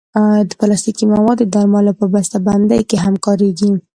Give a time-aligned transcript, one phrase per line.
[0.59, 3.71] پلاستيکي مواد د درملو په بستهبندۍ کې هم کارېږي.